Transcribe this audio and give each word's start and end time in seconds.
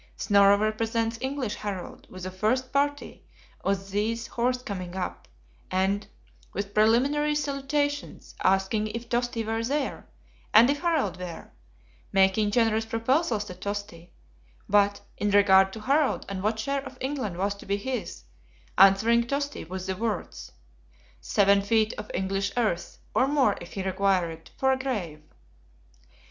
Snorro 0.17 0.57
represents 0.57 1.19
English 1.21 1.53
Harold, 1.53 2.07
with 2.09 2.25
a 2.25 2.31
first 2.31 2.73
party 2.73 3.21
of 3.63 3.91
these 3.91 4.25
horse 4.25 4.59
coming 4.59 4.95
up, 4.95 5.27
and, 5.69 6.07
with 6.53 6.73
preliminary 6.73 7.35
salutations, 7.35 8.33
asking 8.43 8.87
if 8.87 9.07
Tosti 9.07 9.43
were 9.43 9.63
there, 9.63 10.07
and 10.55 10.71
if 10.71 10.79
Harald 10.81 11.19
were; 11.19 11.51
making 12.11 12.49
generous 12.49 12.83
proposals 12.87 13.45
to 13.45 13.53
Tosti; 13.53 14.11
but, 14.67 15.01
in 15.17 15.29
regard 15.29 15.71
to 15.73 15.81
Harald 15.81 16.25
and 16.27 16.41
what 16.41 16.57
share 16.57 16.83
of 16.83 16.97
England 16.99 17.37
was 17.37 17.53
to 17.53 17.67
be 17.67 17.77
his, 17.77 18.23
answering 18.79 19.27
Tosti 19.27 19.65
with 19.65 19.85
the 19.85 19.95
words, 19.95 20.51
"Seven 21.19 21.61
feet 21.61 21.93
of 21.99 22.09
English 22.15 22.51
earth, 22.57 22.97
or 23.13 23.27
more 23.27 23.55
if 23.61 23.73
he 23.73 23.83
require 23.83 24.31
it, 24.31 24.49
for 24.57 24.71
a 24.71 24.79
grave." 24.79 25.21